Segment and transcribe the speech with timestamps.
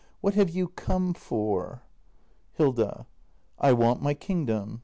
[0.21, 1.83] ]What have you come for?
[2.53, 3.05] Hilda.
[3.59, 4.79] I want my kingdom.